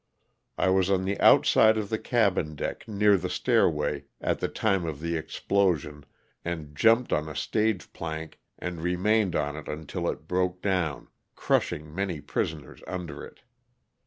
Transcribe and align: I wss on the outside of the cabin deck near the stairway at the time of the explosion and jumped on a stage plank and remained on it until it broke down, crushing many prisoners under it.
I 0.57 0.65
wss 0.69 0.91
on 0.91 1.05
the 1.05 1.19
outside 1.19 1.77
of 1.77 1.89
the 1.91 1.99
cabin 1.99 2.55
deck 2.55 2.87
near 2.87 3.17
the 3.17 3.29
stairway 3.29 4.05
at 4.19 4.39
the 4.39 4.47
time 4.47 4.83
of 4.83 4.99
the 4.99 5.15
explosion 5.15 6.05
and 6.43 6.75
jumped 6.75 7.13
on 7.13 7.29
a 7.29 7.35
stage 7.35 7.93
plank 7.93 8.39
and 8.57 8.81
remained 8.81 9.35
on 9.35 9.55
it 9.55 9.67
until 9.67 10.09
it 10.09 10.27
broke 10.27 10.59
down, 10.63 11.09
crushing 11.35 11.93
many 11.93 12.19
prisoners 12.19 12.81
under 12.87 13.23
it. 13.23 13.41